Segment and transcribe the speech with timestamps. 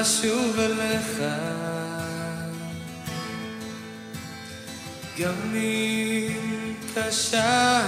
[0.00, 1.22] לשוב אליך.
[5.18, 7.80] גם אם קשה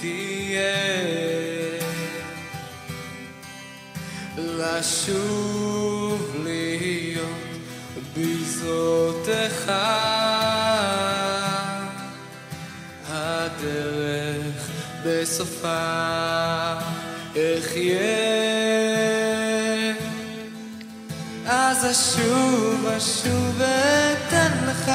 [0.00, 1.12] תהיה.
[4.38, 7.28] לשוב להיות
[8.16, 9.72] בזרותיך
[13.08, 14.70] הדרך
[15.04, 16.12] בסופה
[17.32, 18.41] אחיה
[21.90, 24.90] אשוב אשוב ואתן לך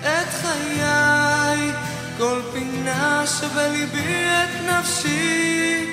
[0.00, 1.72] את חיי.
[2.18, 5.86] כל פינה שבליבי את נפשי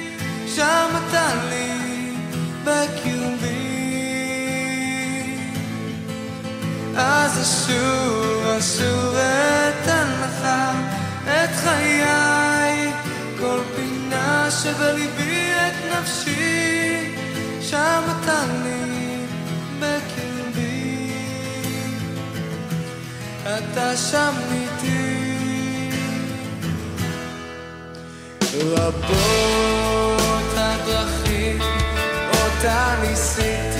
[0.56, 2.14] שם אתה לי
[2.64, 3.72] בקרבי
[6.98, 10.48] אז אשוב אשוב ואתן לך
[11.28, 12.92] את חיי.
[13.40, 17.16] כל פינה שבליבי את נפשי
[17.62, 18.91] שם אתה לי
[23.62, 25.22] אתה שם איתי.
[28.64, 31.60] רבות הדרכים
[32.34, 33.71] אותה ניסיתי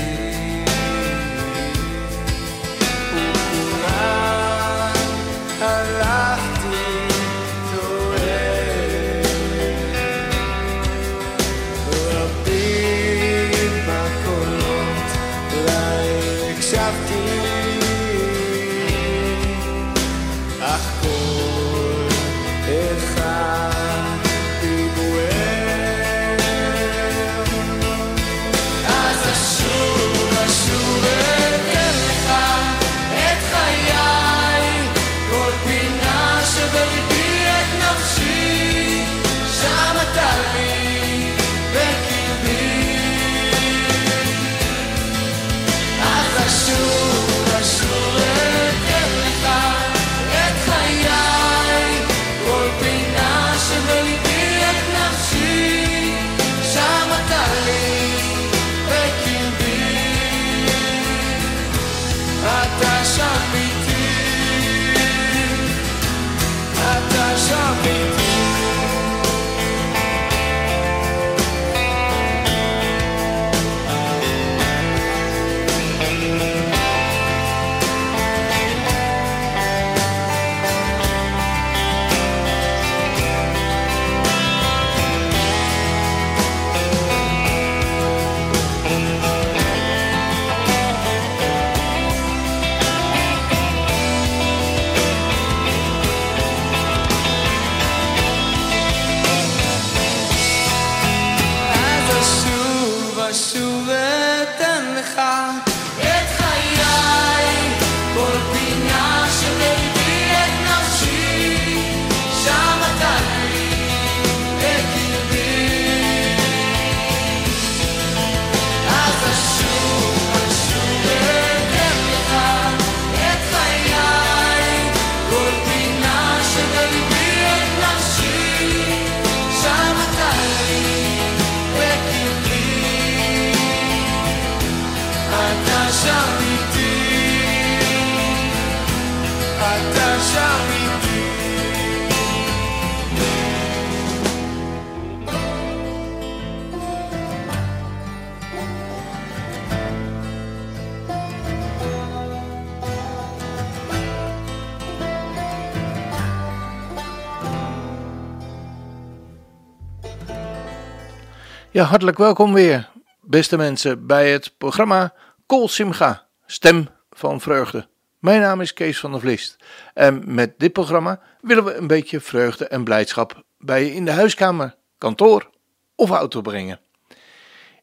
[161.82, 162.90] Hartelijk welkom weer,
[163.22, 165.14] beste mensen, bij het programma
[165.46, 167.88] Kol Simcha, Stem van Vreugde.
[168.20, 169.56] Mijn naam is Kees van der Vlist
[169.94, 174.12] en met dit programma willen we een beetje vreugde en blijdschap bij je in de
[174.12, 175.50] huiskamer, kantoor
[175.96, 176.80] of auto brengen.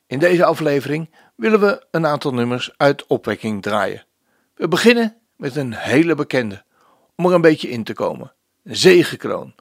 [0.06, 4.04] In deze aflevering willen we een aantal nummers uit Opwekking draaien.
[4.54, 6.62] We beginnen met een hele bekende,
[7.16, 8.32] om er een beetje in te komen.
[8.64, 9.54] Zegenkroon,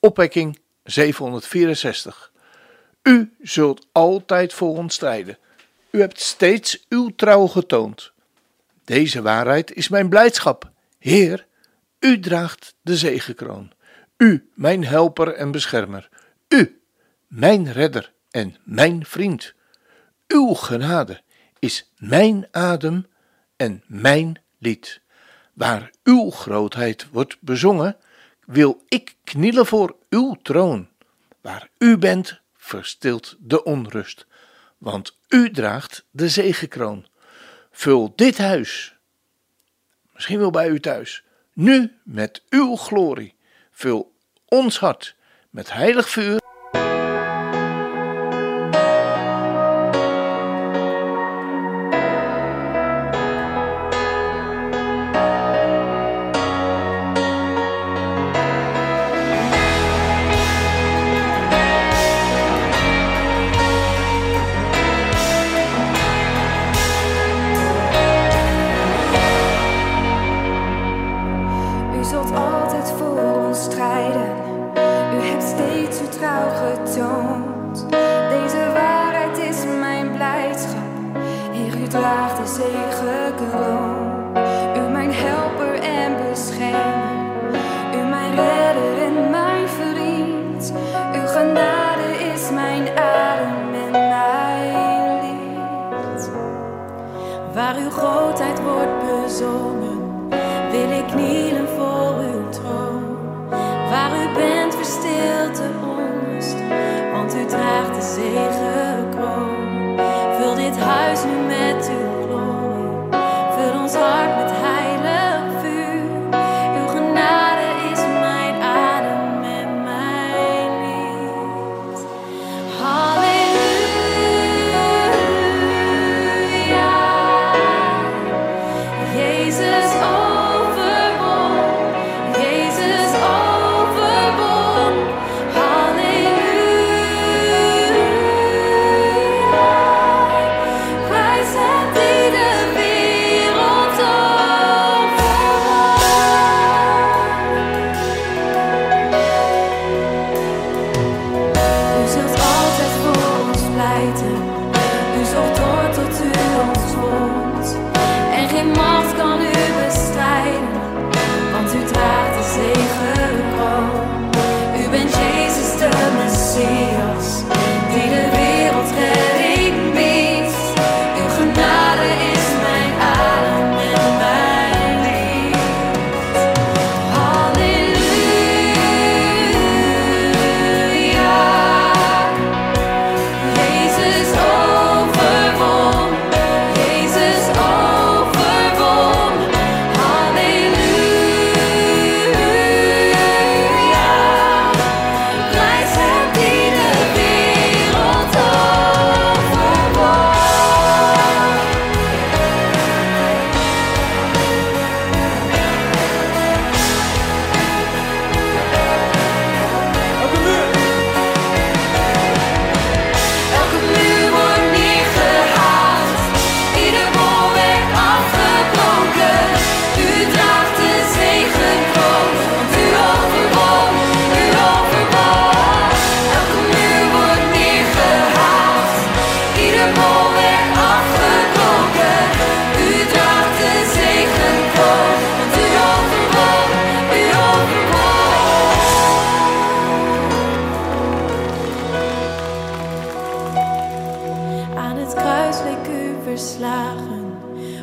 [0.00, 2.29] Opwekking 764.
[3.02, 5.38] U zult altijd voor ons strijden.
[5.90, 8.12] U hebt steeds uw trouw getoond.
[8.84, 10.70] Deze waarheid is mijn blijdschap.
[10.98, 11.46] Heer,
[12.00, 13.72] u draagt de zegenkroon.
[14.16, 16.08] U, mijn helper en beschermer.
[16.48, 16.80] U,
[17.26, 19.54] mijn redder en mijn vriend.
[20.26, 21.20] Uw genade
[21.58, 23.06] is mijn adem
[23.56, 25.00] en mijn lied.
[25.52, 27.96] Waar uw grootheid wordt bezongen,
[28.46, 30.88] wil ik knielen voor uw troon.
[31.40, 32.39] Waar u bent,
[32.70, 34.26] verstilt de onrust,
[34.78, 37.06] want u draagt de zegenkroon.
[37.70, 38.96] Vul dit huis,
[40.12, 43.34] misschien wel bij u thuis, nu met uw glorie.
[43.70, 44.14] Vul
[44.48, 45.16] ons hart
[45.50, 46.39] met heilig vuur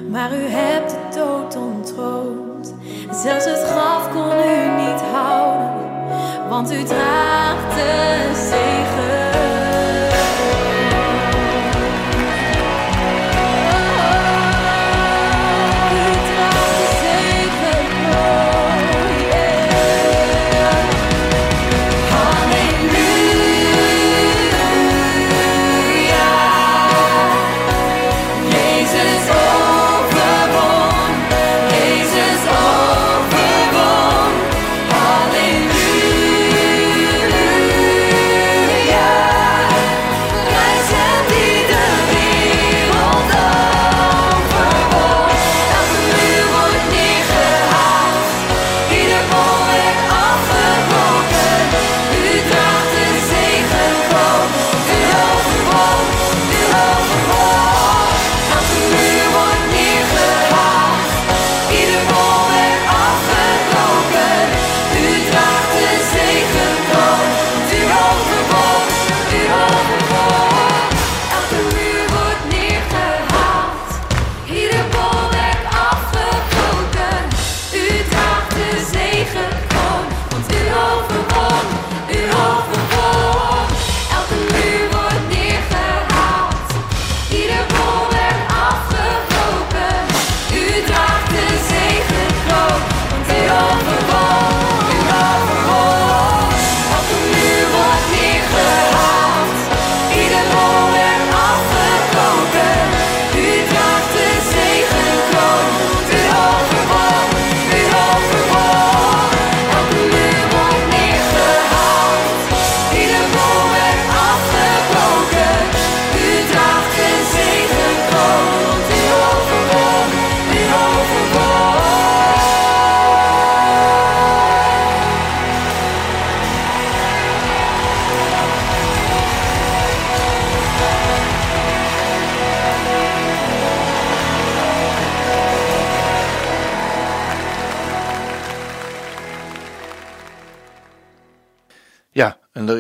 [0.10, 2.74] maar u hebt de dood ontroond.
[3.12, 8.97] Zelfs het graf kon u niet houden, want u draagt de zegen.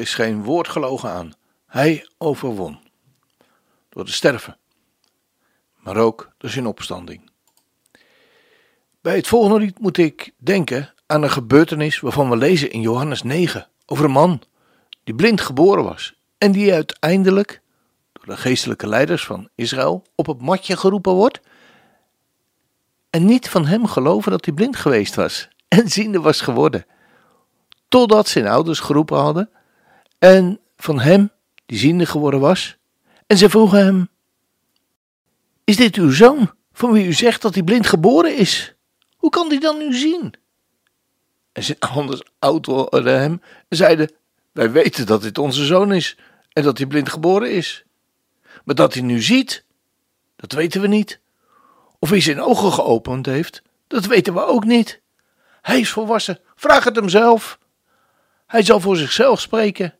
[0.07, 1.33] Is geen woord gelogen aan.
[1.65, 2.79] Hij overwon.
[3.89, 4.57] Door te sterven.
[5.75, 7.29] Maar ook door zijn opstanding.
[9.01, 13.23] Bij het volgende lied moet ik denken aan een gebeurtenis waarvan we lezen in Johannes
[13.23, 14.41] 9 over een man
[15.03, 17.61] die blind geboren was en die uiteindelijk
[18.13, 21.39] door de geestelijke leiders van Israël op het matje geroepen wordt
[23.09, 26.85] en niet van hem geloven dat hij blind geweest was en ziende was geworden.
[27.87, 29.49] Totdat zijn ouders geroepen hadden
[30.19, 31.31] en van hem,
[31.65, 32.77] die ziende geworden was,
[33.27, 34.09] en ze vroegen hem:
[35.63, 38.75] Is dit uw zoon, van wie u zegt dat hij blind geboren is?
[39.17, 40.33] Hoe kan hij dan nu zien?
[41.51, 44.11] En zijn ouders antwoordden hem en zeiden:
[44.51, 46.17] Wij weten dat dit onze zoon is
[46.53, 47.85] en dat hij blind geboren is.
[48.63, 49.65] Maar dat hij nu ziet,
[50.35, 51.19] dat weten we niet.
[51.99, 55.01] Of hij zijn ogen geopend heeft, dat weten we ook niet.
[55.61, 57.59] Hij is volwassen, vraag het hem zelf.
[58.47, 59.97] Hij zal voor zichzelf spreken.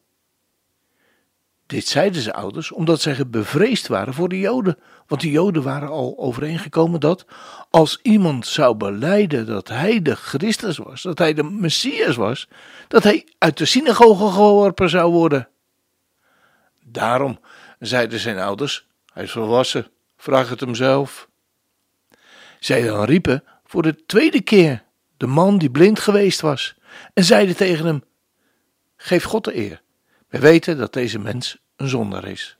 [1.68, 4.78] Dit zeiden zijn ouders omdat zij bevreesd waren voor de Joden.
[5.08, 7.26] Want de Joden waren al overeengekomen dat
[7.70, 12.48] als iemand zou beleiden dat hij de Christus was, dat hij de Messias was,
[12.88, 15.50] dat hij uit de synagoge geworpen zou worden.
[16.84, 17.40] Daarom
[17.80, 21.30] zeiden zijn ouders: Hij is volwassen, vraag het hem zelf.
[22.60, 24.84] Zij dan riepen voor de tweede keer
[25.18, 26.76] de man die blind geweest was
[27.14, 28.04] en zeiden tegen hem:
[28.98, 29.82] Geef God de eer.
[30.28, 32.58] We weten dat deze mens een zondaar is.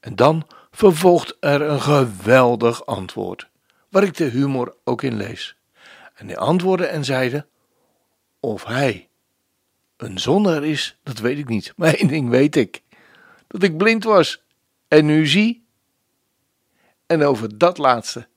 [0.00, 3.48] En dan vervolgt er een geweldig antwoord,
[3.88, 5.56] waar ik de humor ook in lees.
[6.14, 7.46] En die antwoordden en zeiden:
[8.40, 9.08] Of hij
[9.96, 11.72] een zondaar is, dat weet ik niet.
[11.76, 12.82] Maar één ding weet ik:
[13.46, 14.42] dat ik blind was
[14.88, 15.66] en nu zie.
[17.06, 18.28] En over dat laatste,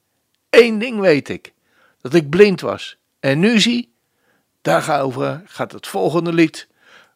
[0.50, 1.54] één ding weet ik:
[2.02, 3.94] dat ik blind was en nu zie.
[4.62, 6.68] Daarover gaat het volgende lied.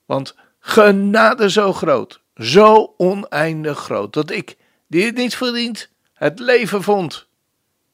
[0.06, 0.36] Want
[0.68, 4.58] genade zo groot, zo oneindig groot, dat ik,
[4.88, 7.28] die het niet verdient, het leven vond.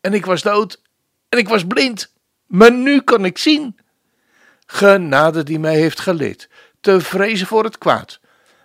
[0.02, 0.82] En ik was dood
[1.30, 2.14] en ik was blind,
[2.46, 3.80] maar nu kan ik zien.
[4.66, 6.50] Genade die mij heeft geleerd
[6.82, 8.20] te vrezen voor het kwaad,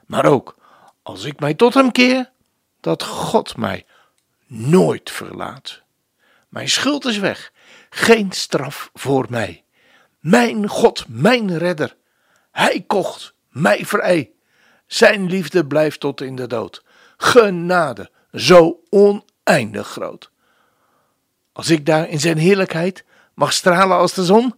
[0.07, 0.57] maar ook
[1.03, 2.31] als ik mij tot hem keer,
[2.81, 3.87] dat God mij
[4.47, 5.83] nooit verlaat.
[6.49, 7.53] Mijn schuld is weg,
[7.91, 9.65] geen straf voor mij.
[10.21, 11.97] Mijn God, mijn redder,
[12.51, 14.31] hij kocht mij vrij.
[14.87, 16.85] Zijn liefde blijft tot in de dood.
[17.17, 20.31] Genade, zo oneindig groot.
[21.53, 24.55] Als ik daar in zijn heerlijkheid mag stralen als de zon,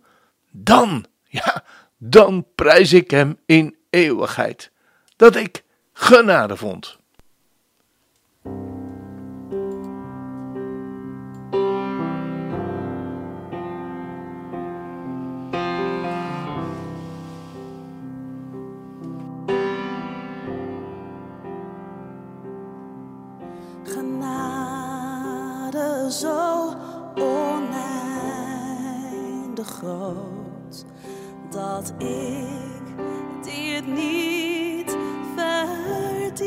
[0.51, 1.65] dan, ja,
[1.97, 4.71] dan prijs ik hem in eeuwigheid.
[5.17, 6.98] Dat ik genade vond.
[26.11, 26.75] Zo
[27.15, 27.67] oneindig
[29.67, 30.85] groot
[31.51, 32.97] dat ik
[33.43, 34.97] die het niet
[35.37, 36.47] verdien.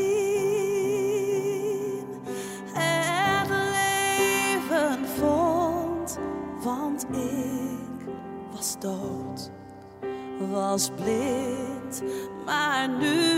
[2.73, 6.19] Het leven vond,
[6.63, 8.05] want ik
[8.55, 9.51] was dood,
[10.51, 12.03] was blind,
[12.45, 13.30] maar nu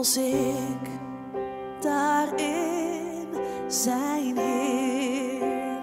[0.00, 0.88] Als ik
[1.80, 3.28] daarin
[3.66, 5.76] zijn heerlijkheid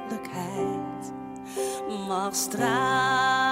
[2.08, 3.47] mag stralen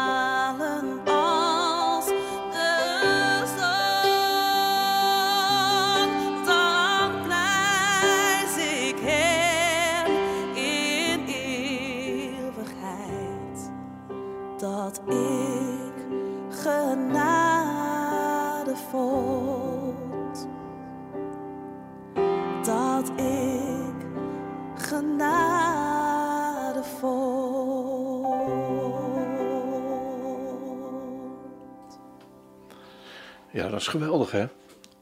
[33.75, 34.47] dat is geweldig hè.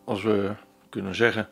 [0.03, 0.55] Als we
[0.89, 1.49] kunnen zeggen,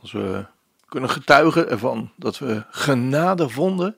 [0.00, 0.46] als we
[0.88, 3.96] kunnen getuigen ervan dat we genade vonden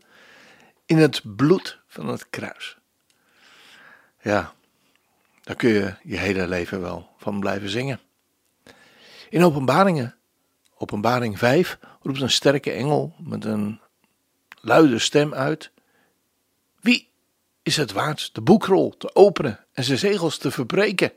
[0.86, 2.78] in het bloed van het kruis.
[4.22, 4.52] Ja,
[5.42, 8.00] daar kun je je hele leven wel van blijven zingen.
[9.28, 10.16] In openbaringen,
[10.76, 13.80] openbaring 5, roept een sterke engel met een
[14.60, 15.70] luide stem uit.
[16.80, 17.10] Wie
[17.62, 21.12] is het waard de boekrol te openen en zijn zegels te verbreken?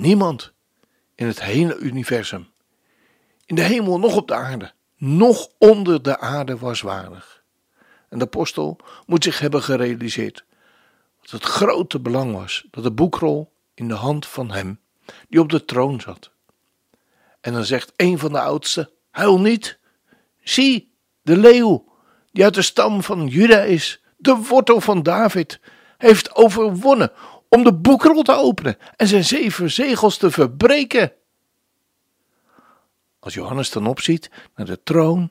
[0.00, 0.52] Niemand
[1.14, 2.48] in het hele universum,
[3.46, 7.42] in de hemel nog op de aarde, nog onder de aarde was waardig.
[8.08, 10.44] En de apostel moet zich hebben gerealiseerd
[11.20, 14.80] dat het grote belang was dat de boekrol in de hand van hem,
[15.28, 16.30] die op de troon zat.
[17.40, 19.78] En dan zegt een van de oudsten: Huil niet.
[20.42, 21.92] Zie, de leeuw,
[22.32, 25.60] die uit de stam van Juda is, de wortel van David,
[25.98, 27.12] heeft overwonnen
[27.50, 31.12] om de boekrol te openen en zijn zeven zegels te verbreken.
[33.18, 35.30] Als Johannes dan opziet naar de troon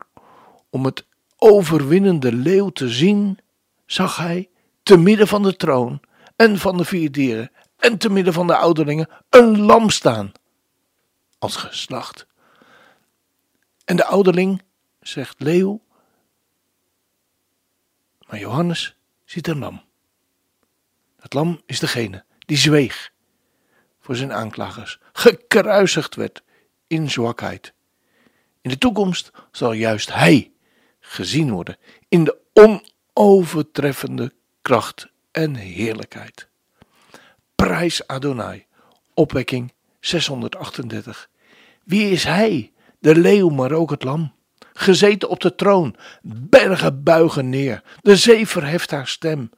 [0.69, 1.05] om het
[1.38, 3.39] overwinnende leeuw te zien,
[3.86, 4.49] zag hij
[4.84, 6.01] te midden van de troon
[6.36, 10.32] en van de vier dieren en te midden van de ouderlingen een lam staan
[11.38, 12.27] als geslacht.
[13.86, 14.62] En de ouderling
[15.01, 15.82] zegt leeuw,
[18.27, 19.88] maar Johannes ziet een lam.
[21.19, 23.12] Het lam is degene die zweeg
[23.99, 26.43] voor zijn aanklagers, gekruisigd werd
[26.88, 27.73] in zwakheid.
[28.62, 30.51] In de toekomst zal juist hij
[30.99, 31.77] gezien worden
[32.08, 32.38] in de
[33.13, 36.47] onovertreffende kracht en heerlijkheid.
[37.55, 38.65] Prijs Adonai,
[39.13, 41.29] opwekking 638.
[41.84, 44.34] Wie is hij, de leeuw, maar ook het lam?
[44.73, 49.49] Gezeten op de troon, bergen buigen neer, de zee verheft haar stem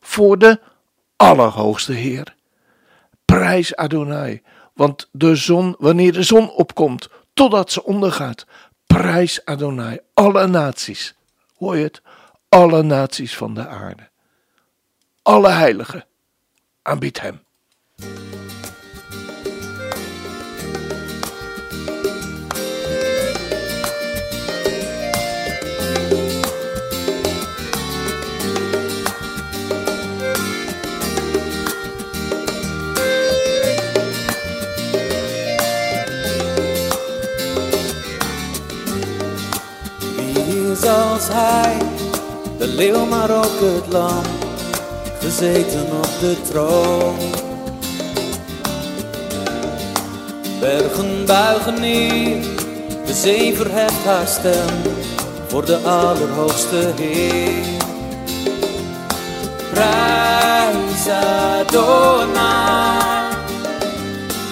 [0.00, 0.60] voor de
[1.20, 2.34] Allerhoogste Heer.
[3.24, 4.42] Prijs Adonai,
[4.74, 8.46] want de zon, wanneer de zon opkomt, totdat ze ondergaat,
[8.86, 11.14] prijs Adonai, alle naties.
[11.56, 12.02] Hoor je het?
[12.48, 14.08] Alle naties van de aarde.
[15.22, 16.04] Alle heiligen.
[16.82, 17.40] Aanbid hem.
[40.82, 41.76] Is als hij,
[42.58, 44.22] de leeuw maar ook het lam,
[45.20, 47.16] gezeten op de troon.
[50.60, 52.42] Bergen buigen neer,
[53.06, 54.82] de zee verheft haar stem
[55.46, 57.64] voor de Allerhoogste Heer.
[59.72, 61.08] Prijs
[61.58, 62.98] Adonai,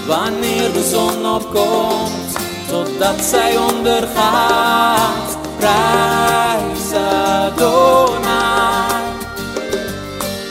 [0.06, 2.36] wanneer de zon opkomt,
[2.68, 5.37] totdat zij ondergaat.
[5.58, 8.22] Prijs Adonai,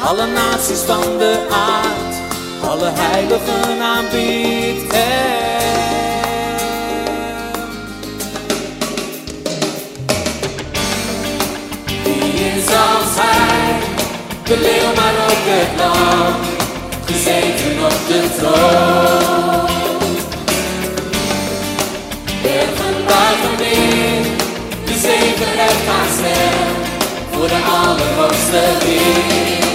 [0.04, 2.16] alle naties van de aard,
[2.70, 4.96] alle heiligen aanbiedt.
[12.04, 13.80] Wie is als hij,
[14.44, 16.36] de leeuw maar ook het lam,
[17.06, 19.76] gezeten op de troon.
[22.42, 23.06] Bergen
[24.98, 26.76] zee verheft haar stem,
[27.32, 29.67] voor de Allerhoogste Heer.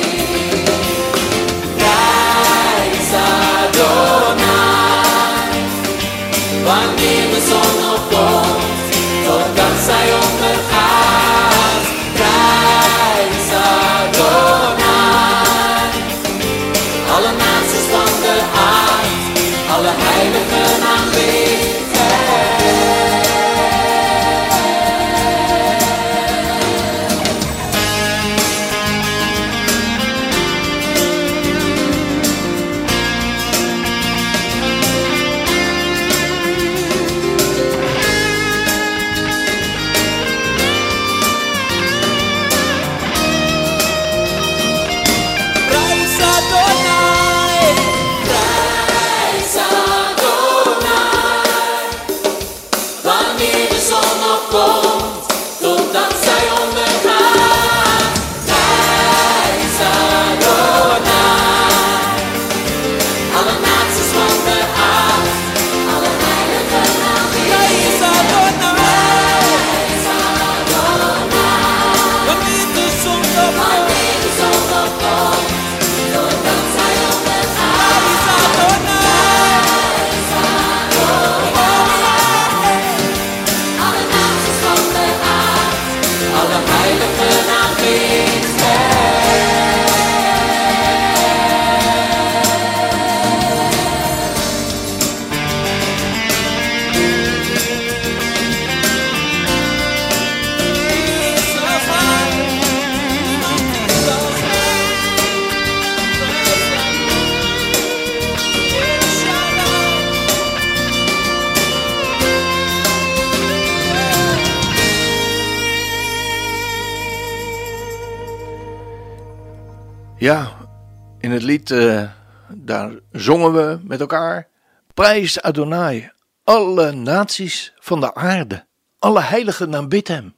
[121.33, 122.09] Het lied uh,
[122.49, 124.49] daar zongen we met elkaar.
[124.95, 126.11] Prijs Adonai,
[126.45, 128.65] alle naties van de aarde,
[128.99, 130.35] alle heiligen aanbid hem.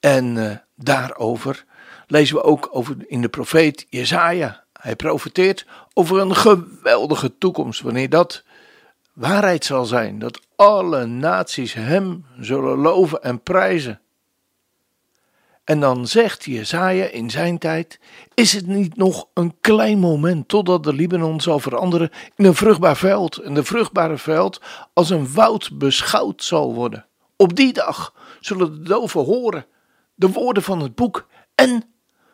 [0.00, 1.64] En uh, daarover
[2.06, 4.64] lezen we ook over in de profeet Jezaja.
[4.72, 8.42] Hij profeteert over een geweldige toekomst, wanneer dat
[9.12, 14.00] waarheid zal zijn, dat alle naties hem zullen loven en prijzen.
[15.64, 18.00] En dan zegt Jezaja in zijn tijd:
[18.34, 22.96] Is het niet nog een klein moment totdat de Libanon zal veranderen in een vruchtbaar
[22.96, 24.60] veld en de vruchtbare veld
[24.92, 27.06] als een woud beschouwd zal worden?
[27.36, 29.66] Op die dag zullen de doven horen
[30.14, 31.84] de woorden van het boek en,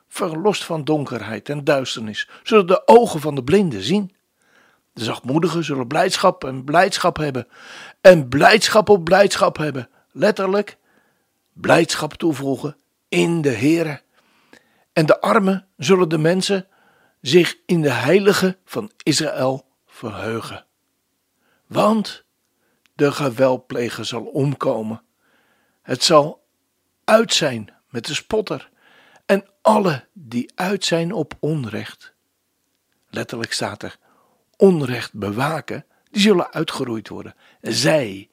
[0.08, 4.14] verlost van donkerheid en duisternis, zullen de ogen van de blinden zien.
[4.92, 7.46] De zachtmoedigen zullen blijdschap en blijdschap hebben
[8.00, 9.88] en blijdschap op blijdschap hebben.
[10.12, 10.78] Letterlijk,
[11.52, 12.76] blijdschap toevoegen
[13.10, 14.02] in de Heere.
[14.92, 16.68] En de armen zullen de mensen
[17.20, 20.66] zich in de heilige van Israël verheugen.
[21.66, 22.24] Want
[22.94, 25.02] de geweldpleger zal omkomen.
[25.82, 26.46] Het zal
[27.04, 28.70] uit zijn met de spotter
[29.26, 32.14] en alle die uit zijn op onrecht.
[33.08, 33.98] Letterlijk staat er
[34.56, 37.34] onrecht bewaken, die zullen uitgeroeid worden.
[37.60, 38.28] Zij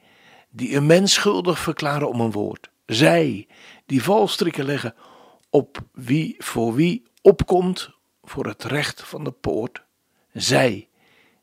[0.49, 2.69] die een mens schuldig verklaren om een woord.
[2.85, 3.47] Zij
[3.87, 4.95] die valstrikken leggen
[5.49, 7.89] op wie voor wie opkomt
[8.23, 9.83] voor het recht van de poort.
[10.33, 10.89] Zij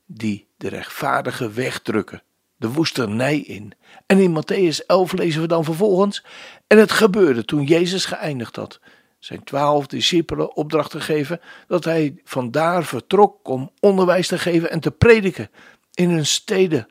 [0.07, 2.22] die de rechtvaardige wegdrukken,
[2.57, 3.72] de woesternij in.
[4.07, 6.24] En in Matthäus 11 lezen we dan vervolgens:
[6.66, 8.80] En het gebeurde toen Jezus geëindigd had,
[9.18, 14.80] zijn twaalf discipelen opdracht te geven, dat hij vandaar vertrok om onderwijs te geven en
[14.80, 15.50] te prediken
[15.94, 16.88] in hun steden.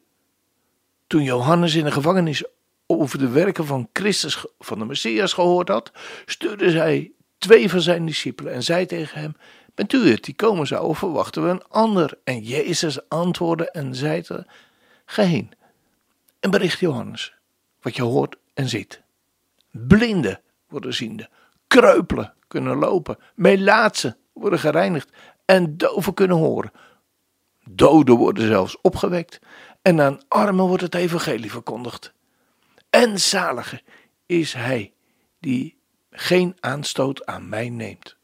[1.07, 2.43] Toen Johannes in de gevangenis
[2.87, 5.91] over de werken van Christus, van de Messias gehoord had,
[6.25, 9.35] stuurde zij twee van zijn discipelen en zei tegen hem:
[9.75, 12.17] Bent u het die komen zou, of verwachten we een ander?
[12.23, 14.23] En Jezus antwoordde en zei:
[15.05, 15.51] Ga heen
[16.39, 17.33] en bericht Johannes
[17.81, 19.01] wat je hoort en ziet.
[19.71, 21.29] Blinden worden ziende,
[21.67, 25.09] kreupelen kunnen lopen, melaatsen worden gereinigd
[25.45, 26.71] en doven kunnen horen.
[27.69, 29.39] Doden worden zelfs opgewekt
[29.81, 32.13] en aan armen wordt het evangelie verkondigd.
[32.93, 33.81] En zalige
[34.25, 34.93] is hij
[35.39, 35.77] die
[36.11, 38.15] geen aanstoot aan mij neemt.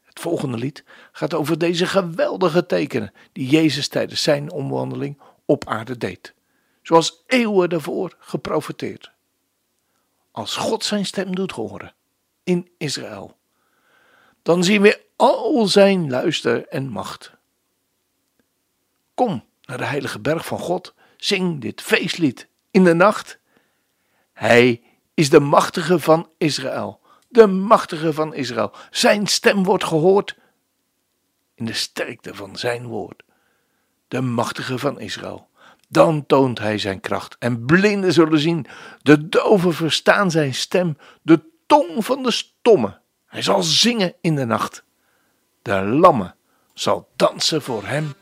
[0.00, 5.98] Het volgende lied gaat over deze geweldige tekenen die Jezus tijdens zijn omwandeling op aarde
[5.98, 6.34] deed,
[6.82, 9.10] zoals eeuwen daarvoor geprofeteerd.
[10.30, 11.94] Als God zijn stem doet horen
[12.42, 13.36] in Israël,
[14.42, 17.32] dan zien we al zijn luister en macht.
[19.14, 23.38] Kom naar de heilige berg van God, zing dit feestlied in de nacht.
[24.32, 24.82] Hij
[25.14, 28.72] is de machtige van Israël, de machtige van Israël.
[28.90, 30.36] Zijn stem wordt gehoord
[31.54, 33.22] in de sterkte van zijn woord.
[34.08, 35.48] De machtige van Israël.
[35.88, 38.66] Dan toont hij zijn kracht en blinden zullen zien.
[39.02, 43.00] De doven verstaan zijn stem, de tong van de stomme.
[43.26, 44.84] Hij zal zingen in de nacht.
[45.62, 46.34] De lammen
[46.74, 48.12] zal dansen voor hem.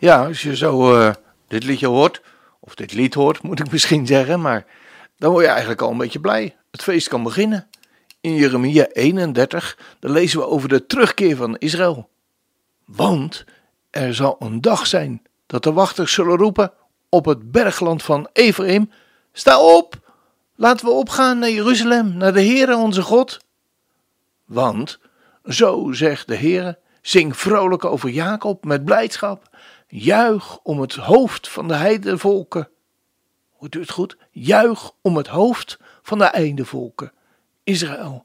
[0.00, 1.12] Ja, als je zo eh,
[1.48, 2.22] dit liedje hoort,
[2.60, 4.66] of dit lied hoort, moet ik misschien zeggen, maar
[5.16, 6.56] dan word je eigenlijk al een beetje blij.
[6.70, 7.68] Het feest kan beginnen.
[8.20, 12.08] In Jeremia 31, daar lezen we over de terugkeer van Israël.
[12.84, 13.44] Want
[13.90, 16.72] er zal een dag zijn dat de wachters zullen roepen
[17.08, 18.90] op het bergland van Ephraim:
[19.32, 20.12] Sta op,
[20.56, 23.38] laten we opgaan naar Jeruzalem, naar de Heere onze God.
[24.44, 24.98] Want,
[25.44, 29.49] zo zegt de Heere, zing vrolijk over Jacob met blijdschap,
[29.90, 32.68] juich om het hoofd van de heidevolken.
[33.56, 34.16] Hoort u het goed?
[34.30, 37.12] Juich om het hoofd van de eindevolken.
[37.64, 38.24] Israël,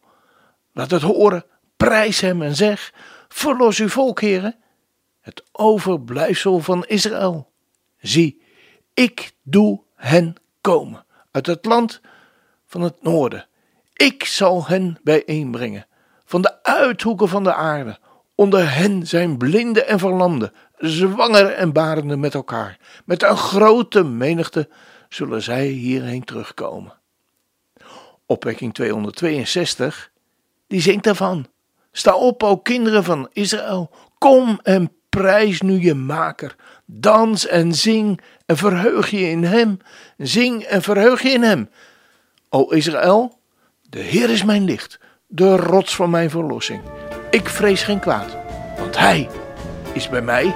[0.71, 1.45] laat het horen,
[1.77, 2.93] prijs hem en zeg,
[3.27, 4.55] verlos uw volk, heren,
[5.21, 7.51] het overblijfsel van Israël.
[7.97, 8.41] Zie,
[8.93, 12.01] ik doe hen komen uit het land
[12.65, 13.47] van het noorden.
[13.93, 15.87] Ik zal hen bijeenbrengen
[16.25, 17.99] van de uithoeken van de aarde.
[18.35, 22.77] Onder hen zijn blinden en verlamden, zwanger en barenden met elkaar.
[23.05, 24.69] Met een grote menigte
[25.09, 26.93] zullen zij hierheen terugkomen.
[28.25, 30.11] Opwekking 262,
[30.67, 31.47] die zingt daarvan.
[31.91, 36.55] Sta op, o kinderen van Israël, kom en prijs nu je maker.
[36.85, 39.77] Dans en zing en verheug je in hem.
[40.17, 41.69] Zing en verheug je in hem.
[42.49, 43.39] O Israël,
[43.89, 46.81] de Heer is mijn licht, de rots van mijn verlossing.
[47.29, 48.37] Ik vrees geen kwaad,
[48.77, 49.29] want hij
[49.95, 50.55] is bij mij.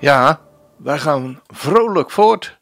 [0.00, 0.40] Ja,
[0.76, 2.58] wij gaan vrolijk voort.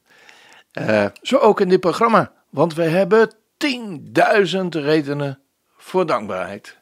[0.73, 5.41] Eh, zo ook in dit programma, want we hebben 10.000 redenen
[5.77, 6.78] voor dankbaarheid.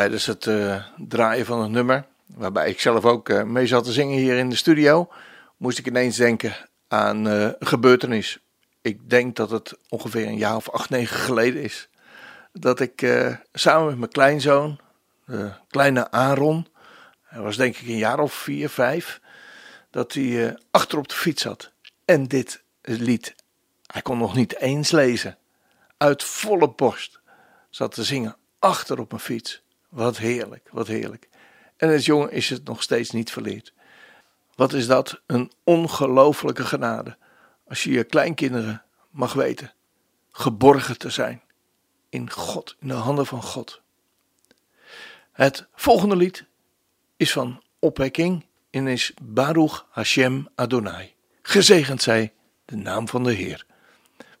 [0.00, 3.92] Tijdens het eh, draaien van het nummer, waarbij ik zelf ook eh, mee zat te
[3.92, 5.08] zingen hier in de studio,
[5.56, 6.56] moest ik ineens denken
[6.88, 8.38] aan eh, een gebeurtenis.
[8.82, 11.88] Ik denk dat het ongeveer een jaar of acht, negen geleden is.
[12.52, 13.06] Dat ik
[13.52, 14.80] samen met mijn kleinzoon,
[15.24, 16.66] de kleine Aaron,
[17.22, 19.20] hij was denk ik een jaar of vier, vijf,
[19.90, 21.72] dat hij achter op de fiets zat.
[22.04, 23.34] En dit lied,
[23.86, 25.38] hij kon nog niet eens lezen,
[25.96, 27.20] uit volle borst
[27.70, 29.62] zat te zingen achter op mijn fiets.
[29.90, 31.28] Wat heerlijk, wat heerlijk.
[31.76, 33.72] En als jongen is het nog steeds niet verleerd.
[34.54, 37.16] Wat is dat een ongelofelijke genade.
[37.68, 39.72] Als je je kleinkinderen mag weten
[40.32, 41.42] geborgen te zijn
[42.08, 43.80] in God, in de handen van God.
[45.32, 46.44] Het volgende lied
[47.16, 51.14] is van opwekking en is Baruch Hashem Adonai.
[51.42, 52.32] Gezegend zij
[52.64, 53.66] de naam van de Heer.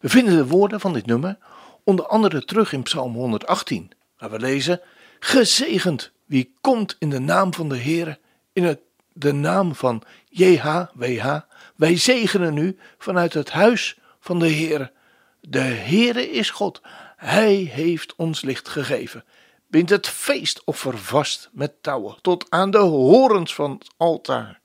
[0.00, 1.38] We vinden de woorden van dit nummer
[1.84, 4.80] onder andere terug in Psalm 118, waar we lezen:
[5.20, 8.18] Gezegend wie komt in de naam van de Heer,
[8.52, 8.80] in het,
[9.12, 11.38] de naam van JHWH.
[11.76, 14.92] Wij zegenen u vanuit het huis van de Heer.
[15.40, 16.80] De Heere is God.
[17.16, 19.24] Hij heeft ons licht gegeven.
[19.66, 24.60] Bindt het feestoffer vast met touwen tot aan de horens van het altaar.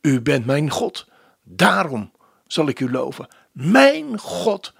[0.00, 1.06] U bent mijn God,
[1.42, 2.12] daarom
[2.46, 3.28] zal ik u loven.
[3.52, 4.72] Mijn God,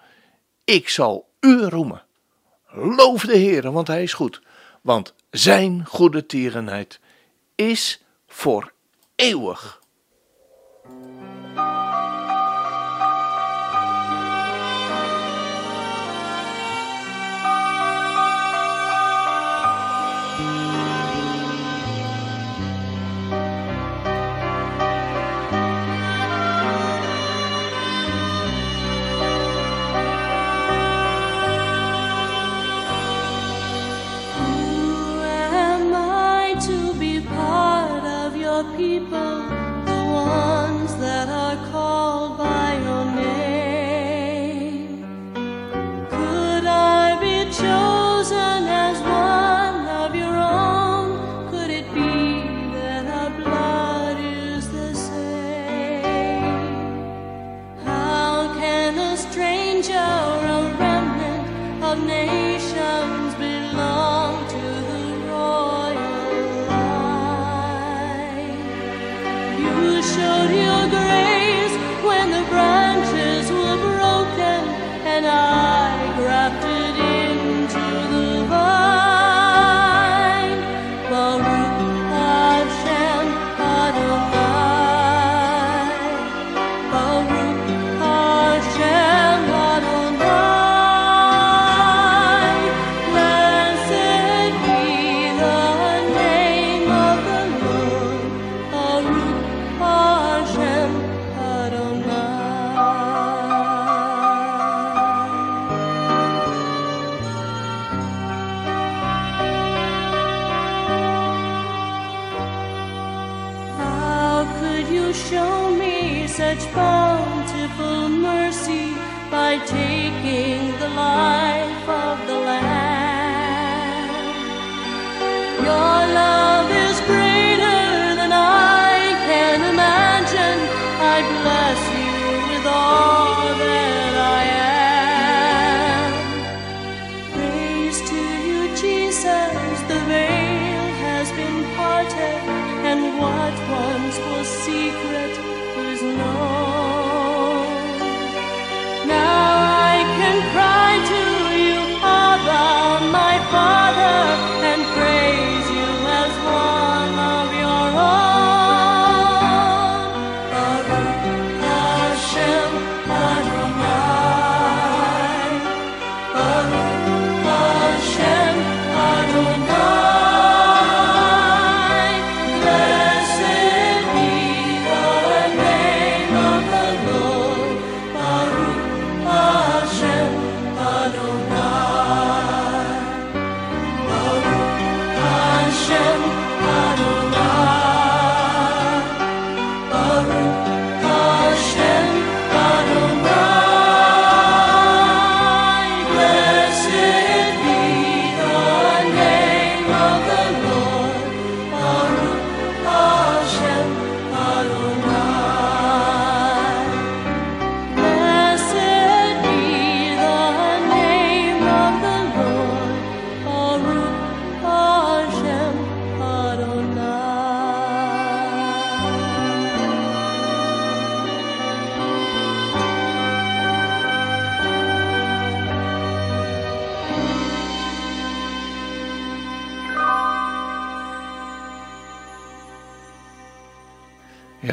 [0.64, 2.04] ik zal u roemen.
[2.72, 4.42] Loof de Heer, want hij is goed.
[4.82, 7.00] Want zijn goede tierenheid
[7.54, 8.72] is voor
[9.14, 9.79] eeuwig.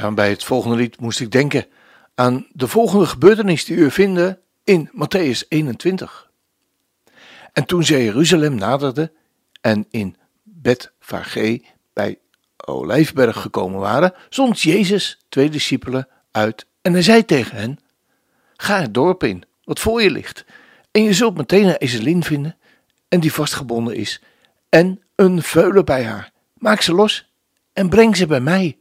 [0.08, 1.66] Ja, en bij het volgende lied moest ik denken
[2.16, 6.32] aan de volgende gebeurtenis die u vinden in Matthäus 21.
[7.53, 9.12] En toen zij Jeruzalem naderde
[9.62, 11.62] en in Betfage
[11.93, 12.20] bij
[12.66, 17.80] Olijfberg gekomen waren, zond Jezus twee discipelen uit en hij zei tegen hen:
[18.55, 20.45] Ga het dorp in, wat voor je ligt,
[20.91, 22.58] en je zult meteen een ezelin vinden
[23.08, 24.22] en die vastgebonden is,
[24.70, 26.32] en een veulen bij haar.
[26.53, 27.32] Maak ze los
[27.74, 28.78] en breng ze bij mij.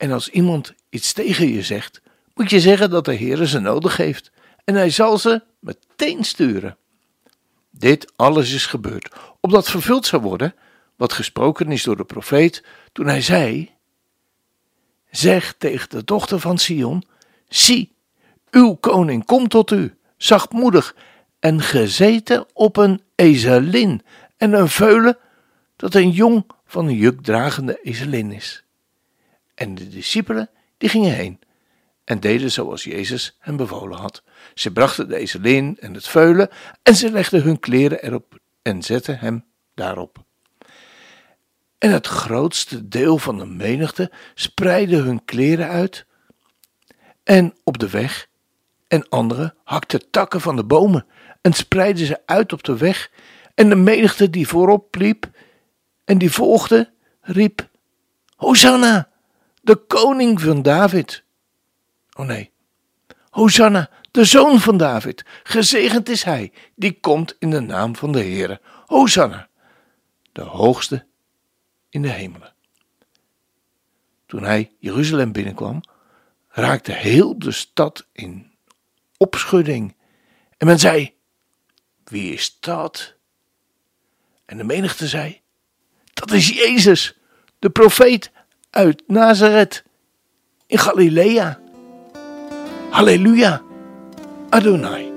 [0.00, 2.00] En als iemand iets tegen je zegt,
[2.34, 4.30] moet je zeggen dat de Heer ze nodig heeft
[4.64, 6.76] en hij zal ze meteen sturen.
[7.70, 10.54] Dit alles is gebeurd, opdat vervuld zou worden
[10.96, 13.70] wat gesproken is door de profeet toen hij zei:
[15.10, 17.04] Zeg tegen de dochter van Sion:
[17.48, 17.96] Zie,
[18.50, 20.94] uw koning komt tot u, zachtmoedig
[21.38, 24.02] en gezeten op een ezelin
[24.36, 25.18] en een veulen
[25.76, 28.64] dat een jong van een jukdragende ezelin is.
[29.60, 31.40] En de discipelen die gingen heen
[32.04, 34.22] en deden zoals Jezus hen bevolen had.
[34.54, 36.48] Ze brachten de ezelin en het veulen
[36.82, 39.44] en ze legden hun kleren erop en zetten hem
[39.74, 40.24] daarop.
[41.78, 46.06] En het grootste deel van de menigte spreidde hun kleren uit
[47.22, 48.28] en op de weg,
[48.88, 51.06] en anderen hakten takken van de bomen
[51.40, 53.10] en spreidden ze uit op de weg,
[53.54, 55.30] en de menigte die voorop liep
[56.04, 57.68] en die volgde, riep:
[58.36, 59.09] Hosanna!
[59.60, 61.24] De koning van David.
[62.12, 62.50] Oh nee,
[63.30, 65.24] Hosanna, de zoon van David.
[65.42, 68.60] Gezegend is hij die komt in de naam van de Heere.
[68.86, 69.48] Hosanna,
[70.32, 71.06] de hoogste
[71.88, 72.54] in de hemelen.
[74.26, 75.80] Toen hij Jeruzalem binnenkwam,
[76.48, 78.52] raakte heel de stad in
[79.16, 79.96] opschudding.
[80.56, 81.14] En men zei:
[82.04, 83.14] Wie is dat?
[84.44, 85.40] En de menigte zei:
[86.14, 87.18] Dat is Jezus,
[87.58, 88.30] de profeet
[88.70, 89.82] uit Nazareth
[90.66, 91.58] in Galilea.
[92.90, 93.62] Halleluja,
[94.50, 95.09] Adonai.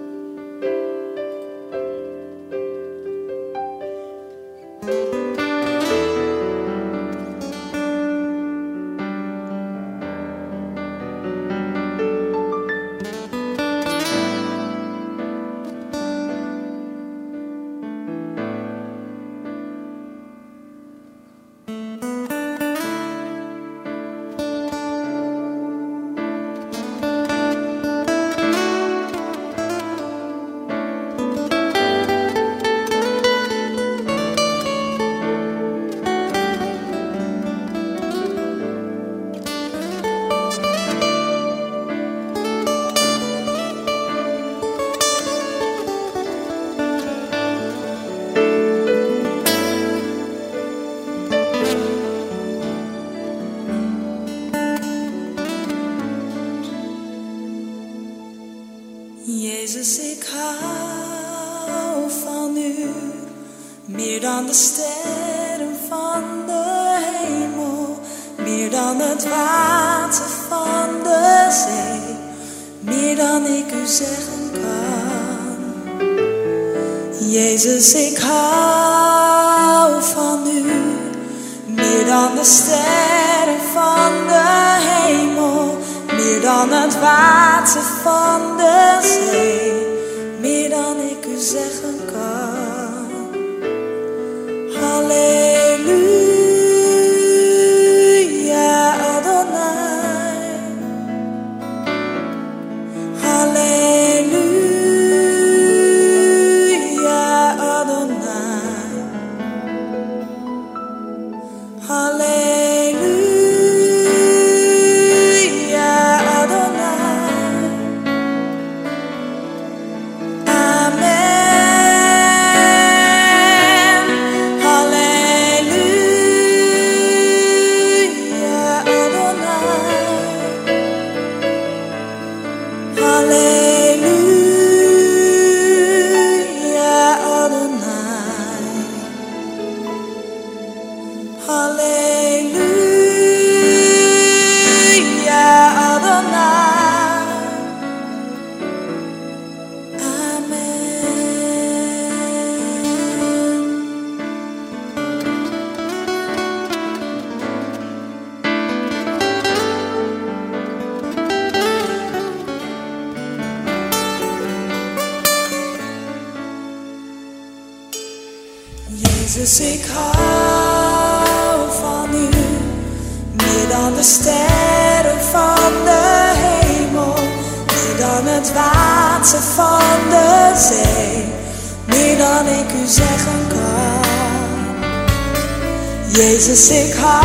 [186.45, 187.22] Jezus, ik hou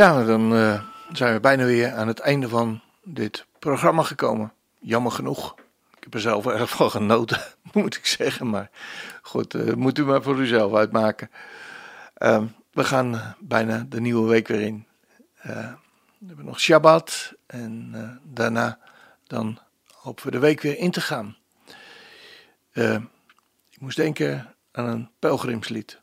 [0.00, 0.82] Ja, dan eh,
[1.12, 4.52] zijn we bijna weer aan het einde van dit programma gekomen.
[4.78, 5.54] Jammer genoeg.
[5.96, 7.40] Ik heb er zelf erg van genoten,
[7.72, 8.50] moet ik zeggen.
[8.50, 8.70] Maar
[9.22, 11.30] goed, eh, moet u maar voor uzelf uitmaken.
[12.14, 14.86] Ehm, we gaan bijna de nieuwe week weer in.
[15.34, 15.72] Eh,
[16.18, 18.78] we hebben nog Shabbat en eh, daarna
[19.26, 19.58] dan
[19.94, 21.36] hopen we de week weer in te gaan.
[22.70, 22.94] Eh,
[23.70, 26.00] ik moest denken aan een pelgrimslied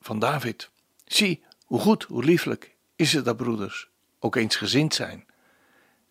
[0.00, 0.70] van David.
[1.04, 1.42] Zie,
[1.72, 5.26] hoe goed, hoe lieflijk is het dat broeders ook eens gezind zijn,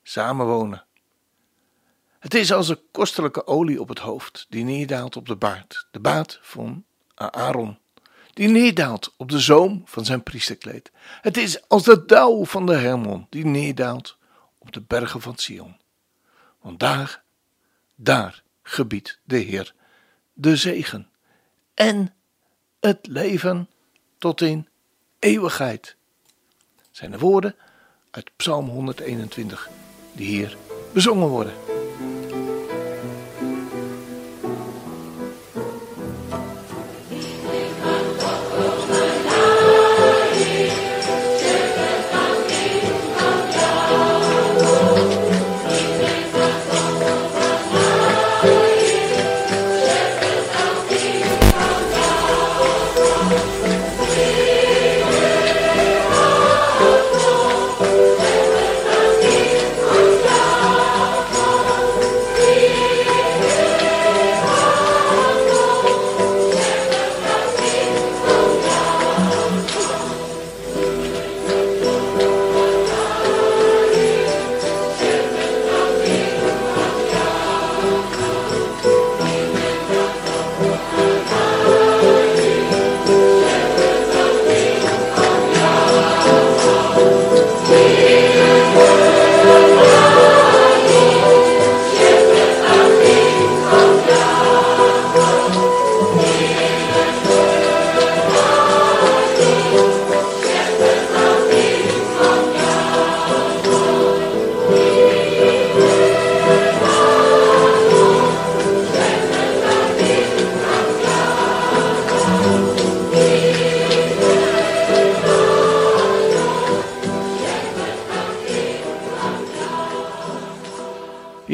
[0.03, 0.85] samenwonen.
[2.19, 5.99] Het is als een kostelijke olie op het hoofd die neerdaalt op de baard, de
[5.99, 6.85] baard van
[7.15, 7.77] Aaron,
[8.33, 10.91] die neerdaalt op de zoom van zijn priesterkleed.
[11.21, 14.17] Het is als de dauw van de Hermon die neerdaalt
[14.57, 15.77] op de bergen van Sion.
[16.61, 17.23] Want daar,
[17.95, 19.73] daar gebiedt de Heer
[20.33, 21.09] de zegen
[21.73, 22.13] en
[22.79, 23.69] het leven
[24.17, 24.69] tot in
[25.21, 25.95] eeuwigheid.
[26.91, 27.55] Zijn de woorden
[28.11, 29.69] uit Psalm 121
[30.13, 30.57] die hier
[30.93, 31.53] bezongen worden.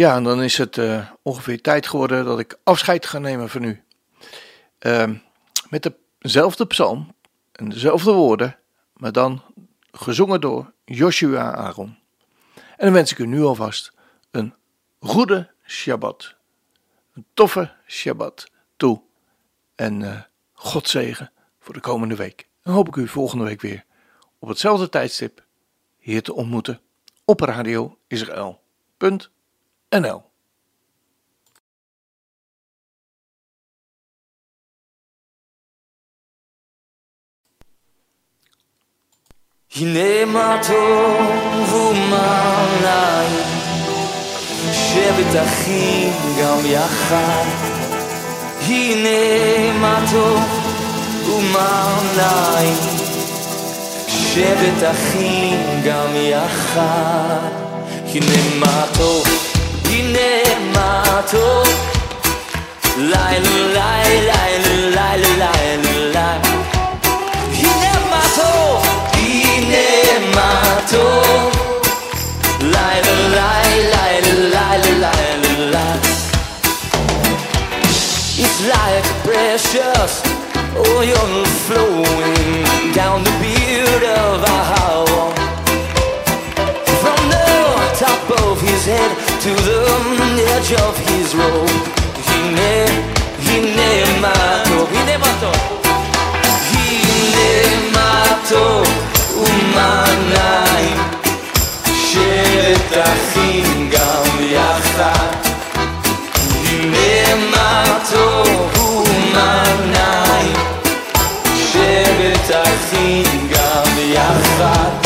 [0.08, 3.64] Ja, en dan is het eh, ongeveer tijd geworden dat ik afscheid ga nemen van
[3.64, 3.84] u.
[4.80, 5.16] Ehm,
[5.70, 7.16] met dezelfde psalm
[7.52, 8.60] en dezelfde woorden,
[8.94, 9.44] maar dan
[9.92, 11.98] gezongen door Joshua Aaron.
[12.56, 13.94] En dan wens ik u nu alvast
[14.32, 14.54] een
[15.00, 16.36] goede Shabbat.
[17.14, 19.02] Een toffe Shabbat toe.
[19.76, 20.22] En eh
[20.54, 22.48] God zegen voor de komende week.
[22.64, 23.86] En hoop ik u volgende week weer
[24.40, 25.46] op hetzelfde tijdstip
[25.98, 26.82] hier te ontmoeten
[27.26, 27.98] op Radio
[29.92, 30.20] Israël.nl.
[39.76, 43.48] הנה מה טוב ומה נעים,
[44.74, 47.46] שבט אחים גם יחד.
[48.68, 50.42] הנה מה טוב
[51.26, 52.78] ומה נעים,
[54.08, 57.68] שבט אחים גם יחד.
[58.14, 59.28] הנה מה טוב,
[59.98, 61.64] sinemato
[63.12, 63.38] Lai
[63.76, 64.52] lai lai
[64.96, 65.58] lai lai
[66.14, 66.16] lai.
[66.16, 66.48] Lai
[78.40, 80.14] It's like precious
[80.76, 84.77] oil flowing down the beard of a heart
[89.47, 91.69] to the edge of his robe.
[92.29, 92.89] Hine,
[93.47, 95.53] hine mato, hine mato.
[96.73, 98.87] הנה מה טוב
[99.37, 100.97] ומה נעים,
[102.11, 105.37] שבט אחים גם יחד.
[106.65, 110.57] הנה מה טוב ומה נעים,
[111.73, 115.06] שבט אחים גם יחד.